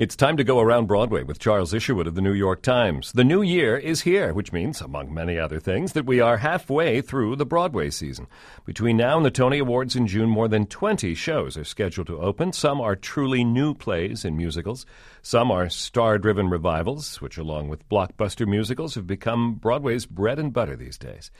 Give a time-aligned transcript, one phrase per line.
[0.00, 3.12] It's time to go around Broadway with Charles Isherwood of the New York Times.
[3.12, 7.02] The new year is here, which means, among many other things, that we are halfway
[7.02, 8.26] through the Broadway season.
[8.64, 12.18] Between now and the Tony Awards in June, more than 20 shows are scheduled to
[12.18, 12.54] open.
[12.54, 14.86] Some are truly new plays and musicals.
[15.20, 20.50] Some are star driven revivals, which, along with blockbuster musicals, have become Broadway's bread and
[20.50, 21.30] butter these days.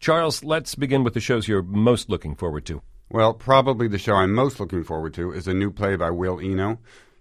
[0.00, 2.82] Charles, let's begin with the shows you're most looking forward to.
[3.10, 6.40] Well, probably the show I'm most looking forward to is a new play by Will
[6.40, 6.80] Eno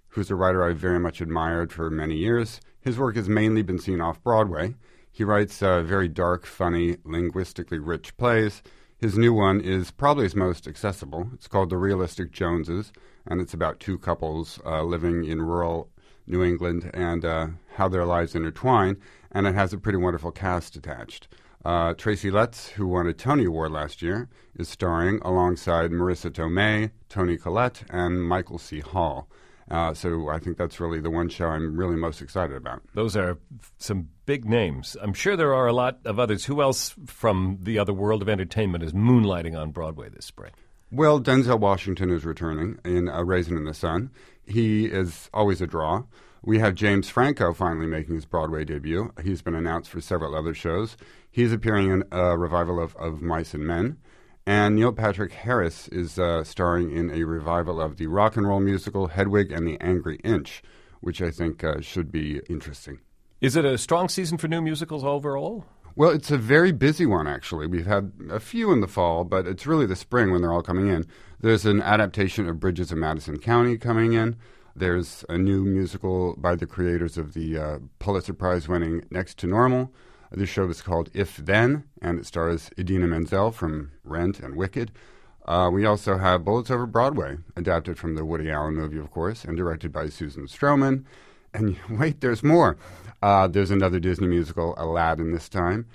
[0.09, 2.61] who's a writer I've very much admired for many years.
[2.79, 4.75] His work has mainly been seen off Broadway.
[5.11, 8.61] He writes uh, very dark, funny, linguistically rich plays.
[8.97, 11.29] His new one is probably his most accessible.
[11.33, 12.91] It's called The Realistic Joneses,
[13.25, 15.89] and it's about two couples uh, living in rural
[16.25, 18.97] New England and uh, how their lives intertwine,
[19.32, 21.27] and it has a pretty wonderful cast attached.
[21.63, 26.91] Uh, Tracy Letts, who won a Tony Award last year, is starring alongside Marisa Tomei,
[27.10, 28.79] Toni Collette, and Michael C.
[28.79, 29.27] Hall.
[29.69, 32.81] Uh, so I think that's really the one show I'm really most excited about.
[32.94, 33.38] Those are
[33.80, 34.95] some big names.
[35.01, 36.45] I'm sure there are a lot of others.
[36.45, 40.51] Who else from the other world of entertainment is moonlighting on Broadway this spring?
[40.89, 44.09] Well, Denzel Washington is returning in A Raisin in the Sun.
[44.45, 46.03] He is always a draw.
[46.41, 49.11] We have James Franco finally making his Broadway debut.
[49.21, 50.95] He's been announced for several other shows.
[51.29, 53.97] He's appearing in a revival of, of Mice and Men.
[54.47, 58.61] And Neil Patrick Harris is uh, starring in a revival of the rock and roll
[58.61, 60.63] musical Hedwig and the Angry Inch,
[61.01, 62.99] which I think uh, should be interesting.
[63.41, 65.65] Is it a strong season for new musicals overall?
[65.97, 67.67] Well, it's a very busy one, actually.
[67.67, 70.61] We've had a few in the fall, but it's really the spring when they're all
[70.61, 71.05] coming in.
[71.41, 74.37] There's an adaptation of Bridges of Madison County coming in.
[74.73, 79.47] There's a new musical by the creators of the uh, Pulitzer Prize winning Next to
[79.47, 79.91] Normal.
[80.31, 84.92] This show is called If Then, and it stars Idina Menzel from Rent and Wicked.
[85.45, 89.45] Uh, we also have Bullets Over Broadway, adapted from the Woody Allen movie, of course,
[89.45, 91.05] and directed by Susan Stroman.
[91.53, 92.78] And wait, there's more.
[93.22, 95.86] Uh, there's another Disney musical, Aladdin, this time.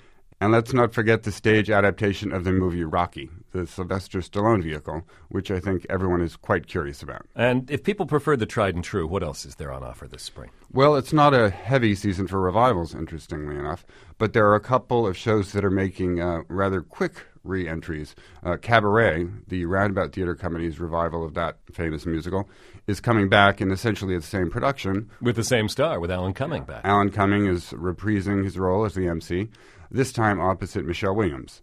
[0.43, 5.07] And let's not forget the stage adaptation of the movie Rocky, the Sylvester Stallone vehicle,
[5.29, 7.25] which I think everyone is quite curious about.
[7.33, 10.23] And if people prefer the tried and true, what else is there on offer this
[10.23, 10.49] spring?
[10.69, 13.85] Well, it's not a heavy season for revivals, interestingly enough,
[14.17, 18.15] but there are a couple of shows that are making uh, rather quick re entries.
[18.43, 22.49] Uh, Cabaret, the Roundabout Theater Company's revival of that famous musical,
[22.87, 25.09] is coming back in essentially the same production.
[25.21, 26.81] With the same star, with Alan Cumming back.
[26.83, 29.49] Alan Cumming is reprising his role as the MC
[29.93, 31.61] this time opposite Michelle Williams.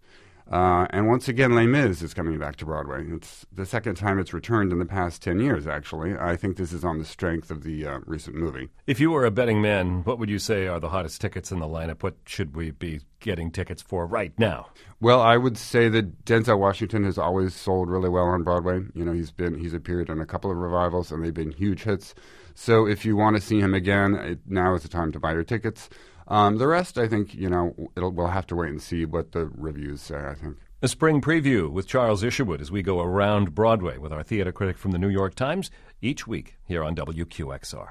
[0.50, 3.04] Uh, and once again, Les Mis is coming back to Broadway.
[3.06, 6.16] It's the second time it's returned in the past 10 years, actually.
[6.18, 8.68] I think this is on the strength of the uh, recent movie.
[8.88, 11.60] If you were a betting man, what would you say are the hottest tickets in
[11.60, 12.02] the lineup?
[12.02, 14.70] What should we be getting tickets for right now?
[15.00, 18.80] Well, I would say that Denzel Washington has always sold really well on Broadway.
[18.92, 21.84] You know, he's been he's appeared in a couple of revivals, and they've been huge
[21.84, 22.14] hits.
[22.54, 25.32] So if you want to see him again, it, now is the time to buy
[25.32, 25.88] your tickets.
[26.30, 29.46] Um, the rest, I think, you know, we'll have to wait and see what the
[29.46, 30.58] reviews say, I think.
[30.80, 34.78] A spring preview with Charles Isherwood as we go around Broadway with our theater critic
[34.78, 37.88] from the New York Times each week here on WQXR.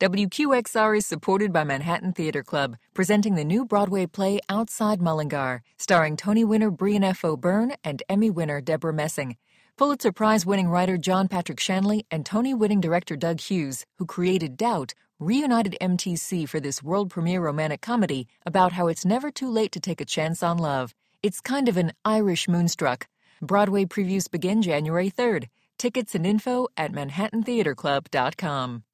[0.00, 6.16] WQXR is supported by Manhattan Theater Club, presenting the new Broadway play Outside Mullingar, starring
[6.16, 7.24] Tony winner Brian F.
[7.24, 9.36] O'Byrne and Emmy winner Deborah Messing.
[9.76, 14.56] Pulitzer Prize winning writer John Patrick Shanley and Tony winning director Doug Hughes, who created
[14.56, 19.72] Doubt, reunited MTC for this world premiere romantic comedy about how it's never too late
[19.72, 20.94] to take a chance on love.
[21.22, 23.08] It's kind of an Irish moonstruck.
[23.40, 25.48] Broadway previews begin January 3rd.
[25.78, 28.84] Tickets and info at manhattantheaterclub.com.